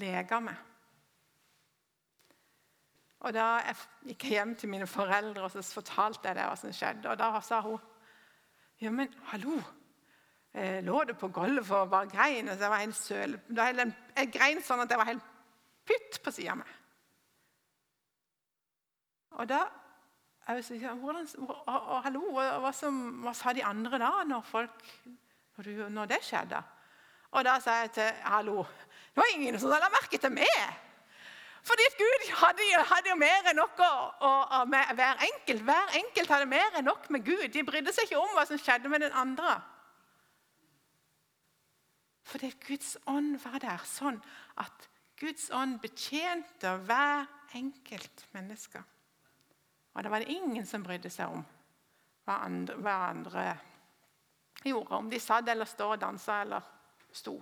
[0.01, 0.67] lega meg.
[3.21, 3.77] Og Da jeg
[4.09, 7.11] gikk jeg hjem til mine foreldre og så fortalte jeg det hva som skjedde.
[7.11, 7.79] Og Da sa hun
[8.81, 9.59] ja, men hallo,
[10.55, 12.49] jeg lå det på gulvet og bare grein?
[12.49, 13.37] Og så var helt søl.
[13.55, 15.29] jeg grein sånn at jeg var helt
[15.87, 16.73] pytt på sida meg.
[19.39, 19.61] Og da
[20.51, 24.87] jeg så, hvordan, og, og, hallo, hva, som, hva, sa de andre da, når, folk,
[25.57, 26.63] når, du, når det skjedde?
[27.31, 28.65] Og da sa jeg til hallo,
[29.15, 30.90] det var ingen som la merke til meg.
[31.67, 33.91] Fordi Gud hadde, hadde jo mer enn nok å,
[34.25, 35.65] å, med hver enkelt.
[35.67, 37.49] Hver enkelt hadde mer enn nok med Gud.
[37.53, 39.59] De brydde seg ikke om hva som skjedde med den andre.
[42.31, 44.21] Fordi Guds ånd var der sånn
[44.63, 44.89] at
[45.21, 48.81] Guds ånd betjente hver enkelt menneske.
[49.93, 51.43] Og det var det ingen som brydde seg om
[52.25, 53.45] hva andre, hva andre
[54.65, 54.97] gjorde.
[54.97, 56.71] Om de satt eller stod og dansa eller
[57.13, 57.35] sto.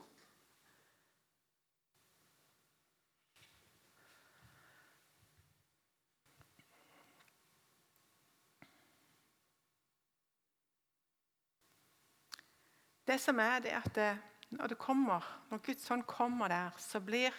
[13.09, 14.11] Det som er det at det,
[14.51, 17.33] når det kommer, når Guds hånd kommer der, så blir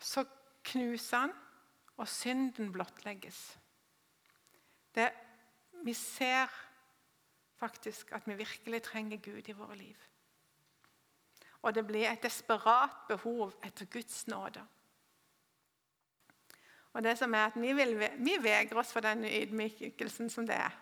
[0.00, 0.24] Så
[0.64, 1.32] knuser han,
[1.96, 3.58] og synden blottlegges.
[4.94, 5.10] Det,
[5.84, 6.46] vi ser
[7.56, 9.96] faktisk at vi virkelig trenger Gud i våre liv.
[11.62, 14.64] Og det blir et desperat behov etter Guds nåde.
[16.92, 20.56] Og det som er at Vi, vil, vi vegrer oss for den ydmykelsen som det
[20.56, 20.80] er.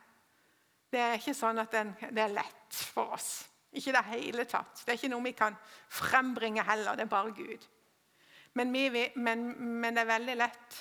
[0.93, 3.49] Det er ikke sånn at den, det er lett for oss.
[3.73, 4.83] Ikke i det hele tatt.
[4.85, 5.57] Det er ikke noe vi kan
[5.93, 6.97] frembringe heller.
[6.97, 7.67] Det er bare Gud.
[8.57, 9.49] Men, vi, men,
[9.81, 10.79] men det er veldig lett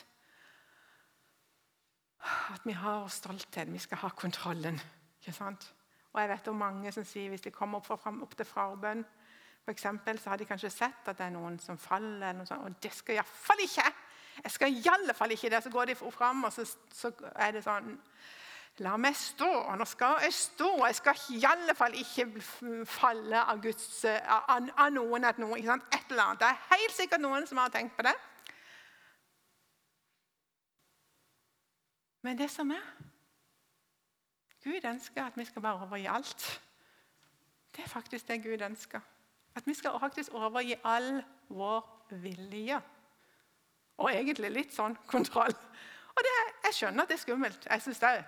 [2.27, 3.69] at vi har stolthet.
[3.73, 4.79] Vi skal ha kontrollen.
[5.19, 5.73] ikke sant?
[6.13, 9.03] Og jeg vet om mange som sier hvis de kommer opp, fra, opp til farbønn
[9.67, 12.63] for eksempel, så har de kanskje sett at det er noen som faller, noe sånt,
[12.63, 13.83] og det skal iallfall ikke!
[14.37, 15.59] Jeg skal i alle fall ikke det.
[15.63, 17.97] Så går de fram, og så, så er det sånn
[18.79, 19.47] La meg stå.
[19.47, 20.69] og Nå skal jeg stå.
[20.85, 22.27] Jeg skal i alle fall ikke
[22.85, 25.57] falle av, Guds, av, av noen et noe.
[25.57, 25.87] Ikke sant?
[25.93, 26.43] Et eller annet.
[26.43, 28.13] Det er helt sikkert noen som har tenkt på det.
[32.21, 32.85] Men det som er
[34.67, 36.61] Gud ønsker at vi skal bare overgi alt.
[37.75, 38.99] Det er faktisk det Gud ønsker.
[39.55, 41.85] At vi skal faktisk overgi all vår
[42.21, 42.81] vilje.
[43.97, 45.55] Og egentlig litt sånn kontroll.
[46.13, 46.33] Og det,
[46.65, 47.67] Jeg skjønner at det er skummelt.
[47.69, 48.25] Jeg synes det er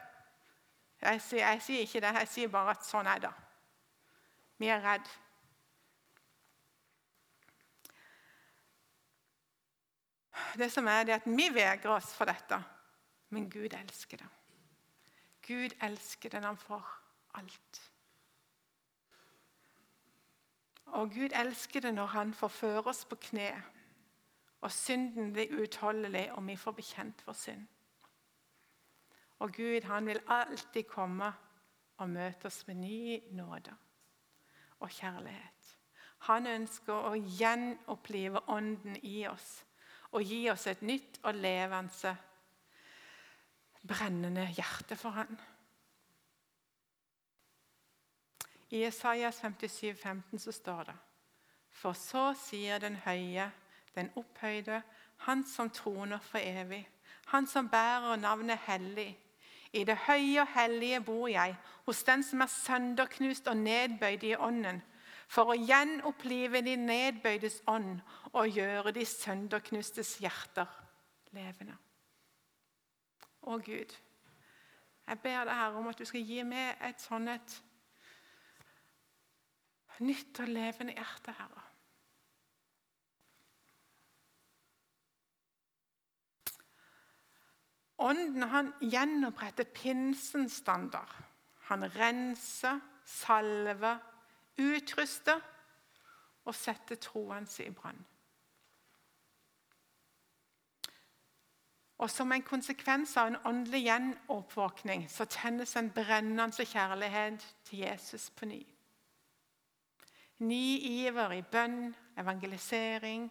[1.02, 3.34] jeg sier, jeg sier, ikke det, jeg sier bare at sånn er det.
[4.60, 5.08] Vi er redd.
[10.60, 12.60] Det som er det er at Vi vegrer oss for dette,
[13.30, 14.28] men Gud elsker det.
[15.48, 16.86] Gud elsker den han får
[17.40, 17.82] alt.
[20.86, 23.52] Og Gud elsker det når han får føre oss på kne,
[24.62, 27.68] og synden blir uutholdelig, og vi får bekjent vår synd.
[29.39, 31.32] Og Gud han vil alltid komme
[31.99, 33.75] og møte oss med ny nåde
[34.80, 35.75] og kjærlighet.
[36.28, 39.62] Han ønsker å gjenopplive ånden i oss
[40.12, 42.15] og gi oss et nytt og levende,
[43.88, 45.38] brennende hjerte for Han.
[48.69, 50.97] I Isaias 57, 15 så står det
[51.69, 53.49] For så sier den høye,
[53.95, 54.82] den opphøyde,
[55.25, 56.84] Han som troner for evig,
[57.25, 59.17] Han som bærer navnet hellig.
[59.73, 61.55] I det høye og hellige bor jeg,
[61.86, 64.82] hos den som er sønderknust og nedbøyd i ånden,
[65.29, 67.99] for å gjenopplive de nedbøydes ånd
[68.34, 70.65] og gjøre de sønderknustes hjerter
[71.38, 71.77] levende.
[73.45, 73.93] Å Gud,
[75.10, 77.62] jeg ber deg her om at du skal gi meg et sånt et
[80.05, 81.68] nytt og levende hjerte, Herre.
[88.00, 91.12] Ånden han gjenoppretter pinsens standard.
[91.68, 94.00] Han renser, salver,
[94.58, 95.42] utruster
[96.46, 98.00] og setter troen sin i brann.
[102.00, 108.30] Og Som en konsekvens av en åndelig gjenoppvåkning så tennes en brennende kjærlighet til Jesus
[108.30, 108.62] på ny.
[110.40, 113.28] Ny iver i bønn, evangelisering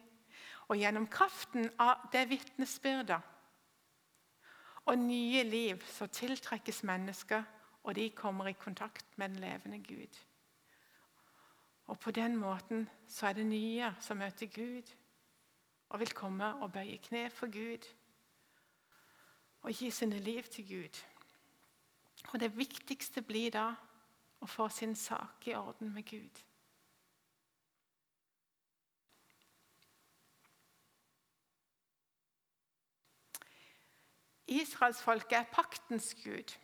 [0.69, 3.38] og gjennom kraften av det vitnesbyrdet
[4.89, 7.43] og nye liv, så tiltrekkes mennesker,
[7.83, 10.19] og de kommer i kontakt med den levende Gud.
[11.87, 14.95] Og På den måten så er det nye som møter Gud
[15.89, 17.85] og vil komme og bøye kne for Gud
[19.63, 21.05] og gi sine liv til Gud.
[22.33, 23.75] Og Det viktigste blir da
[24.41, 26.45] å få sin sak i orden med Gud.
[34.49, 36.57] Israelsfolket er paktens gud.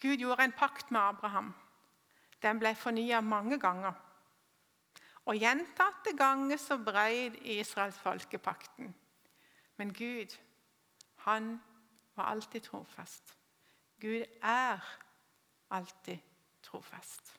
[0.00, 1.54] Gud gjorde en pakt med Abraham.
[2.42, 3.92] Den ble fornya mange ganger.
[5.26, 8.94] Og gjentatte ganger så brøt israelsfolket pakten.
[9.76, 10.36] Men Gud,
[11.16, 11.60] han
[12.14, 13.36] var alltid trofast.
[14.00, 14.78] Gud er
[15.70, 16.18] alltid
[16.62, 17.32] trofast.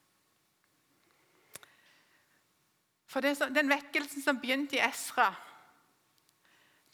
[3.05, 5.31] For Den vekkelsen som begynte i Esra,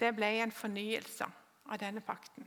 [0.03, 1.27] det ble en fornyelse
[1.71, 2.45] av denne pakten.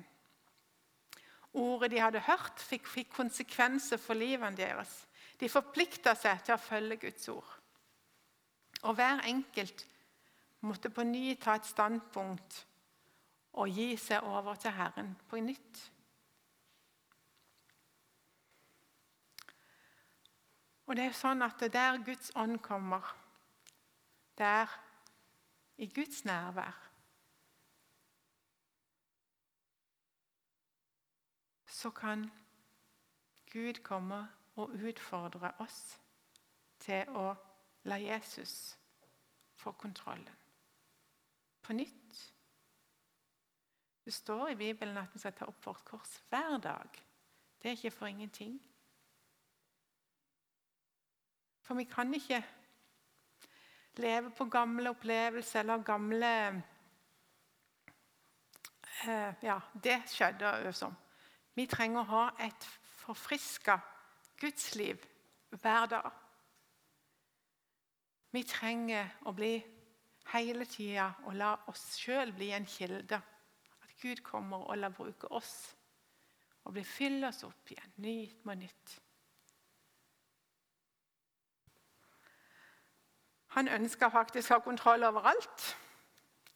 [1.56, 4.92] Ordet de hadde hørt, fikk, fikk konsekvenser for livene deres.
[5.40, 7.52] De forplikta seg til å følge Guds ord.
[8.84, 9.86] Og hver enkelt
[10.68, 12.62] måtte på ny ta et standpunkt
[13.56, 15.84] og gi seg over til Herren på nytt.
[20.86, 23.02] Og det er sånn at Der Guds ånd kommer,
[24.38, 24.70] der
[25.80, 26.85] i Guds nærvær
[31.86, 32.30] så kan
[33.52, 36.00] Gud komme og utfordre oss
[36.82, 37.28] til å
[37.86, 38.74] la Jesus
[39.54, 40.34] få kontrollen.
[41.62, 42.32] På nytt.
[44.02, 46.98] Det står i Bibelen at vi skal ta opp vårt kors hver dag.
[47.62, 48.58] Det er ikke for ingenting.
[51.62, 52.42] For vi kan ikke
[54.02, 56.36] leve på gamle opplevelser eller gamle
[59.06, 61.02] eh, ja, det skjedde som.
[61.56, 62.66] Vi trenger å ha et
[63.00, 63.78] forfriska
[64.40, 65.00] gudsliv
[65.56, 66.10] hver dag.
[68.36, 69.54] Vi trenger å bli
[70.34, 73.20] hele tida og la oss sjøl bli en kilde.
[73.86, 75.54] At Gud kommer og lar bruke oss
[76.66, 78.94] og bli fylle oss opp igjen, nytt med nytt.
[83.56, 85.66] Han ønsker faktisk å ha kontroll over alt.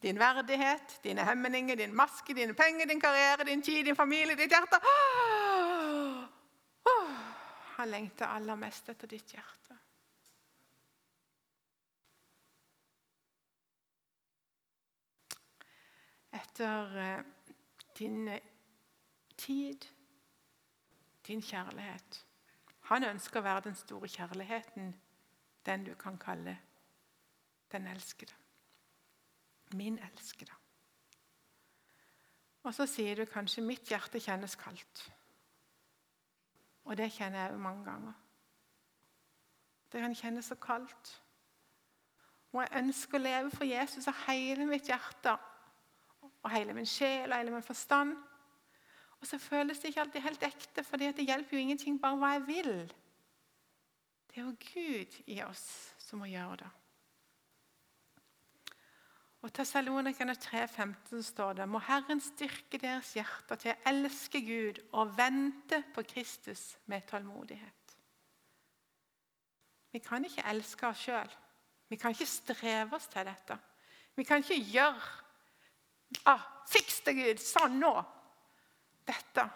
[0.03, 4.51] Din verdighet, dine hemmeninger, din maske, dine penger, din karriere, din tid, din familie, ditt
[4.51, 4.81] hjerte.
[7.77, 9.77] Han lengter aller mest etter ditt hjerte.
[16.31, 17.23] Etter eh,
[17.99, 18.43] din eh,
[19.37, 19.87] tid,
[21.27, 22.25] din kjærlighet.
[22.93, 24.93] Han ønsker å være den store kjærligheten,
[25.67, 26.57] den du kan kalle
[27.73, 28.40] den elskede.
[29.75, 30.53] Min elskede.
[32.63, 35.11] Og så sier du kanskje 'mitt hjerte kjennes kaldt'.
[36.85, 38.13] Og det kjenner jeg mange ganger.
[39.93, 41.23] Det kan kjennes så kaldt.
[42.53, 45.37] Og jeg ønsker å leve for Jesus av hele mitt hjerte
[46.43, 48.17] og hele min sjel og hele min forstand.
[49.21, 52.33] Og så føles det ikke alltid helt ekte, for det hjelper jo ingenting bare hva
[52.33, 52.95] jeg vil.
[54.31, 56.71] Det er jo Gud i oss som må gjøre det.
[59.41, 65.15] Og Tessalonikerne 3,15 står det må Herren styrke deres hjerter til å elske Gud og
[65.17, 67.97] vente på Kristus med tålmodighet.
[69.91, 71.33] Vi kan ikke elske oss sjøl.
[71.89, 73.57] Vi kan ikke streve oss til dette.
[74.15, 75.01] Vi kan ikke gjøre
[76.27, 77.41] ah, 'Fiks det, Gud!
[77.43, 78.05] Sånn nå!'
[79.07, 79.49] Dette.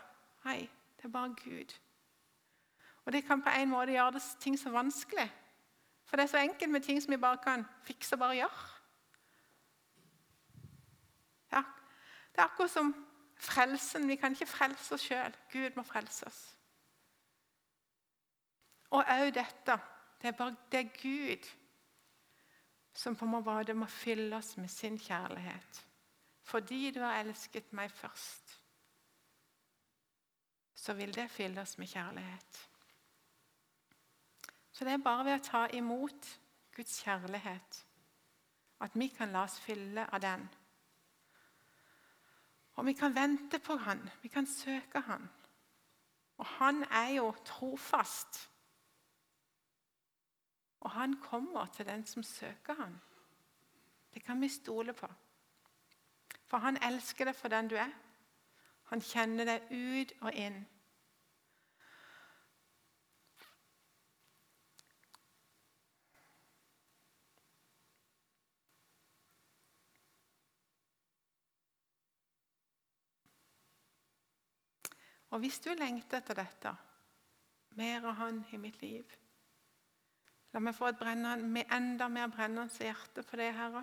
[0.44, 0.64] Nei,
[0.96, 1.74] det er bare Gud.
[3.04, 5.28] Og Det kan på en måte gjøre det ting så vanskelig.
[6.04, 8.73] For det er så enkelt med ting som vi bare kan fikse og bare gjøre.
[12.34, 12.94] Det er akkurat som
[13.36, 14.08] frelsen.
[14.08, 15.36] Vi kan ikke frelse oss sjøl.
[15.52, 16.40] Gud må frelse oss.
[18.90, 19.78] Og òg dette.
[20.22, 21.50] Det er bare det er Gud
[22.94, 25.86] som på en måte må fylle oss med sin kjærlighet.
[26.42, 28.60] Fordi du har elsket meg først,
[30.74, 32.60] så vil det fylle oss med kjærlighet.
[34.72, 36.28] Så det er bare ved å ta imot
[36.76, 37.84] Guds kjærlighet
[38.84, 40.48] at vi kan la oss fylle av den.
[42.74, 45.28] Og vi kan vente på han, vi kan søke han.
[46.36, 48.50] Og han er jo trofast.
[50.80, 53.00] Og han kommer til den som søker han.
[54.14, 55.06] Det kan vi stole på.
[56.46, 57.90] For han elsker deg for den du er.
[58.90, 60.60] Han kjenner deg ut og inn.
[75.34, 76.70] Og hvis du lengter etter dette,
[77.74, 79.20] mer av Han i mitt liv
[80.54, 83.80] La meg få et brennende, enda mer brennende hjerte for det, Herre.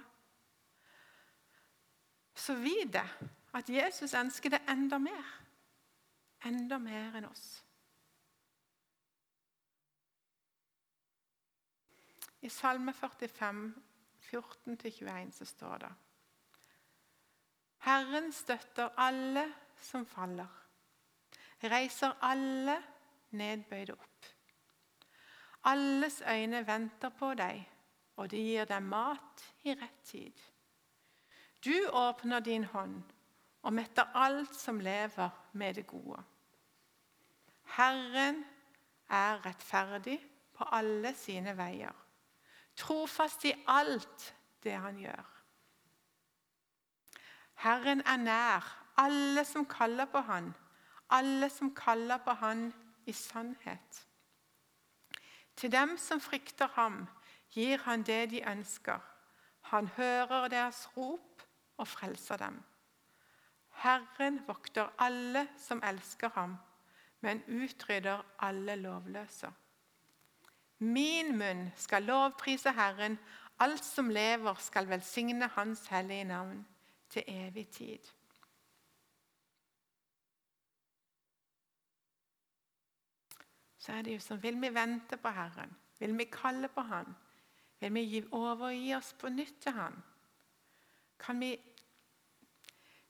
[2.31, 3.03] Så vit det
[3.59, 5.33] at Jesus ønsker det enda mer.
[6.47, 7.43] Enda mer enn oss.
[12.39, 13.61] I Salme 45,
[14.31, 15.91] 14-21 så står det
[17.83, 19.43] Herren støtter alle
[19.81, 20.60] som faller
[21.69, 22.77] reiser alle
[23.37, 24.25] nedbøyde opp.
[25.69, 27.61] Alles øyne venter på deg,
[28.17, 30.33] og de gir deg mat i rett tid.
[31.61, 33.01] Du åpner din hånd
[33.61, 36.23] og metter alt som lever med det gode.
[37.77, 38.41] Herren
[39.09, 40.17] er rettferdig
[40.57, 41.93] på alle sine veier,
[42.75, 44.33] trofast i alt
[44.63, 45.29] det han gjør.
[47.61, 50.49] Herren er nær alle som kaller på han,
[51.11, 52.73] alle som kaller på Han
[53.05, 54.07] i sannhet.
[55.55, 57.07] Til dem som frykter ham,
[57.51, 58.99] gir han det de ønsker.
[59.61, 61.43] Han hører deres rop
[61.77, 62.63] og frelser dem.
[63.83, 66.55] Herren vokter alle som elsker ham,
[67.21, 69.51] men utrydder alle lovløse.
[70.79, 73.19] Min munn skal lovprise Herren,
[73.59, 76.65] alt som lever skal velsigne Hans hellige navn
[77.09, 77.99] til evig tid.
[83.81, 85.73] Så er det jo sånn Vil vi vente på Herren?
[85.97, 87.09] Vil vi kalle på Han?
[87.81, 89.95] Vil vi overgi oss på nytt til Han?
[91.21, 91.51] Kan vi,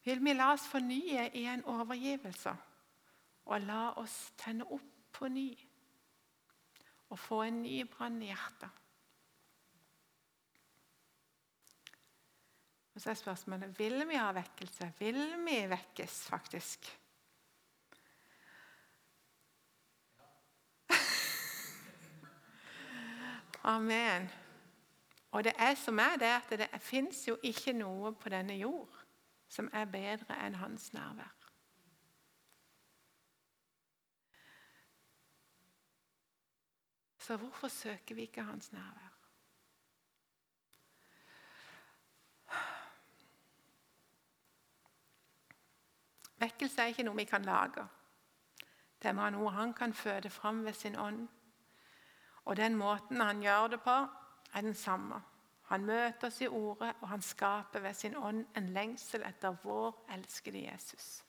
[0.03, 2.55] vil vi la oss fornye i en overgivelse
[3.51, 5.49] og la oss tenne opp på ny
[7.11, 8.80] og få en ny brann i hjertet?
[12.91, 14.91] Og så er spørsmålet vil vi ha vekkelse.
[14.99, 16.91] Vil vi vekkes, faktisk?
[23.64, 24.30] Amen.
[25.32, 28.97] Og det er som er det at det fins jo ikke noe på denne jord
[29.51, 31.38] som er bedre enn hans nærvær.
[37.22, 39.12] Så hvorfor søker vi ikke hans nærvær?
[46.41, 47.86] Vekkelse er ikke noe vi kan lage.
[49.01, 51.28] Det er noe han kan føde fram ved sin ånd.
[52.46, 53.98] Og den måten han gjør det på,
[54.54, 55.22] er den samme.
[55.72, 60.02] Han møter oss i ordet, og han skaper ved sin ånd en lengsel etter vår
[60.12, 61.24] elskede Jesus.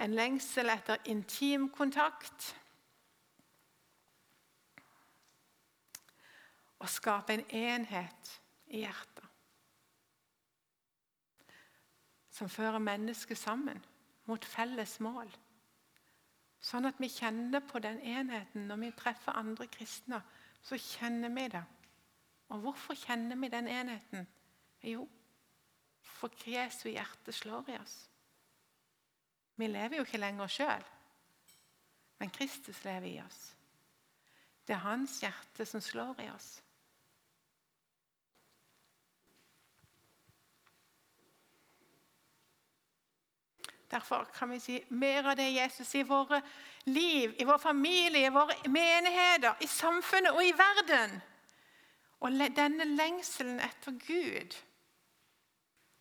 [0.00, 2.56] En lengsel etter intim kontakt.
[6.80, 8.32] Og skape en enhet
[8.66, 9.26] i hjertet.
[12.30, 13.84] Som fører mennesket sammen
[14.24, 15.30] mot felles mål.
[16.60, 20.20] Sånn at vi kjenner på den enheten når vi treffer andre kristne.
[20.62, 21.62] Så kjenner vi det.
[22.52, 24.26] Og hvorfor kjenner vi den enheten?
[24.84, 25.06] Jo,
[26.02, 27.96] for Jesu hjerte slår i oss.
[29.56, 30.84] Vi lever jo ikke lenger sjøl,
[32.20, 33.40] men Kristus lever i oss.
[34.66, 36.60] Det er hans hjerte som slår i oss.
[43.90, 46.42] Derfor kan vi si mer av det Jesus i våre
[46.84, 51.20] liv, i vår familie, i våre menigheter, i samfunnet og i verden.
[52.20, 54.54] Og denne lengselen etter Gud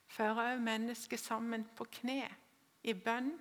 [0.07, 2.25] fører også mennesket sammen på kne
[2.83, 3.31] i bønn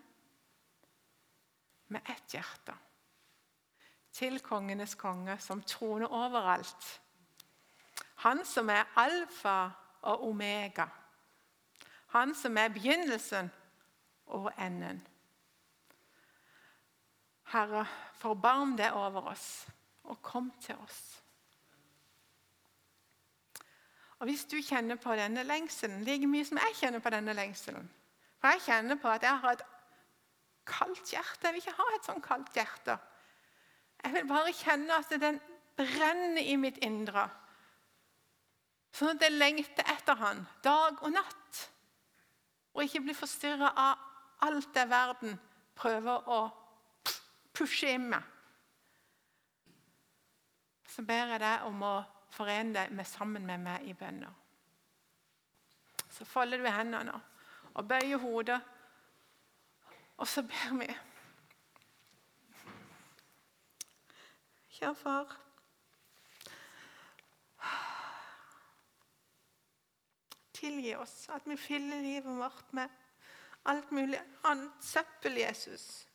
[1.89, 2.75] med ett hjerte.
[4.13, 7.01] Til kongenes konge, som troner overalt.
[8.25, 9.71] Han som er alfa
[10.09, 10.89] og omega.
[12.17, 13.51] Han som er begynnelsen
[14.35, 15.01] og enden.
[17.53, 17.87] Herre,
[18.21, 19.67] forbarm deg over oss,
[20.05, 21.01] og kom til oss.
[24.19, 27.85] Og Hvis du kjenner på denne lengselen like mye som jeg kjenner på denne lengselen
[28.41, 29.63] For jeg kjenner på at jeg har et
[30.67, 31.47] kaldt hjerte.
[31.47, 32.99] Jeg vil ikke ha et sånn kaldt hjerte.
[34.05, 35.39] Jeg vil bare kjenne at den
[35.79, 37.29] brenner i mitt indre.
[38.95, 41.63] Sånn at jeg lengter etter han dag og natt.
[42.75, 44.08] Og ikke blir forstyrra av
[44.41, 45.39] alt det verden
[45.79, 46.41] prøver å
[47.55, 48.23] pushe inn med.
[50.89, 51.95] Så ber jeg deg om å
[52.35, 54.35] forene deg med, sammen med meg i bønner.
[56.11, 57.15] Så folder du hendene
[57.79, 58.59] og bøyer hodet,
[60.19, 60.89] og så ber vi.
[64.79, 65.37] Kjære far.
[70.59, 72.91] Tilgi oss at vi fyller livet vårt med
[73.69, 76.09] alt mulig annet søppel, Jesus.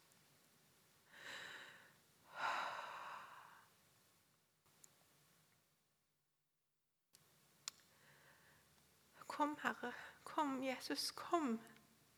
[9.28, 9.94] Kom, Herre.
[10.24, 11.12] Kom, Jesus.
[11.12, 11.60] Kom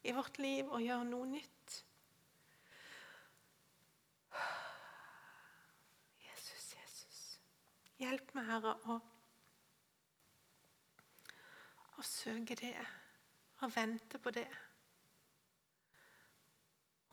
[0.04, 1.78] i vårt liv og gjør noe nytt.
[6.26, 7.22] Jesus, Jesus.
[8.04, 9.00] Hjelp meg, Herre, å,
[11.96, 12.76] å søke det
[13.64, 14.50] og vente på det.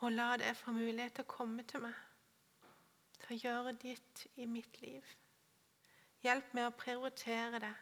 [0.02, 1.94] Og la det få mulighet til å komme til meg,
[3.22, 5.06] til å gjøre ditt i mitt liv.
[6.26, 7.72] Hjelp meg å prioritere det,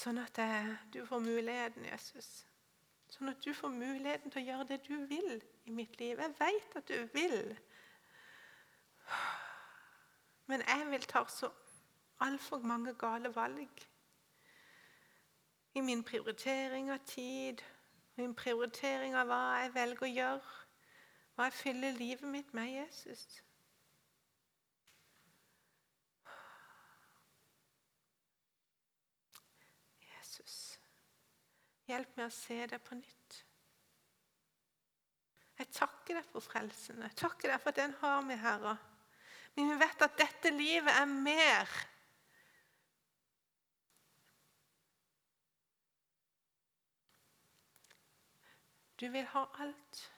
[0.00, 0.40] sånn at
[0.92, 2.30] du får muligheten, Jesus.
[3.12, 5.38] Sånn at du får muligheten til å gjøre det du vil
[5.68, 6.20] i mitt liv.
[6.20, 7.52] Jeg vet at du vil.
[10.48, 11.52] Men jeg vil ta så
[12.24, 13.86] altfor mange gale valg
[15.76, 17.60] i min prioritering av tid
[18.16, 20.54] Min prioritering av hva jeg velger å gjøre,
[21.36, 23.26] hva jeg fyller livet mitt med Jesus.
[30.06, 30.54] Jesus,
[31.90, 33.42] hjelp meg å se deg på nytt.
[35.56, 37.00] Jeg takker deg for frelsen.
[37.04, 38.76] Jeg takker deg for at den har vi, Herre.
[39.56, 41.76] Men vi vet at dette livet er mer
[49.00, 50.12] Du vil ha alt.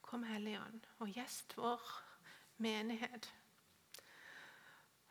[0.00, 1.90] Kom, Hellige Ånd, og gjest vår
[2.56, 3.30] menighet.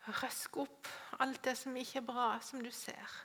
[0.06, 0.88] Røsk opp
[1.18, 3.18] alt det som ikke er bra, som du ser.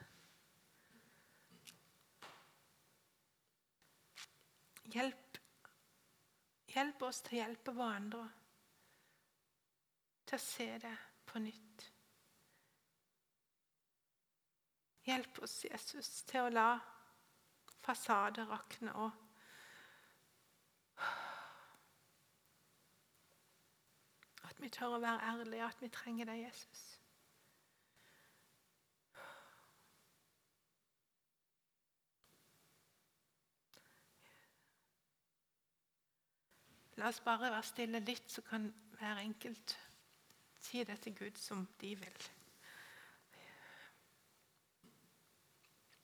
[4.96, 5.38] Hjelp,
[6.76, 8.24] Hjelp oss til å hjelpe hverandre
[10.26, 10.96] til å se det
[11.30, 11.75] på nytt.
[15.06, 16.70] Hjelp oss, Jesus, til å la
[17.86, 19.22] fasader rakne og
[24.46, 26.84] At vi tør å være ærlige, at vi trenger deg, Jesus.
[36.96, 39.76] La oss bare være stille litt, så kan hver enkelt
[40.62, 42.30] si det til Gud som de vil.